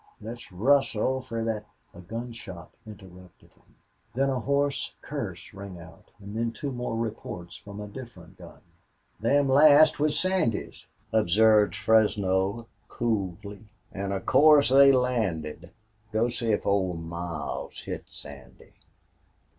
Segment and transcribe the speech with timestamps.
[0.19, 3.75] "Let's rustle fer thet" A gun shot interrupted him.
[4.15, 8.61] Then a hoarse curse rang out and then two more reports from a different gun.
[9.19, 13.65] "Them last was Sandy's," observed Fresno, coolly.
[13.91, 15.69] "An' of course they landed...
[16.11, 18.73] Go see if Old Miles hit Sandy."